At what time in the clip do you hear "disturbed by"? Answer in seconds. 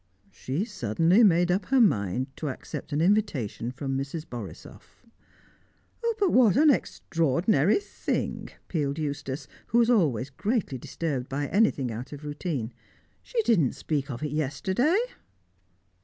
10.79-11.45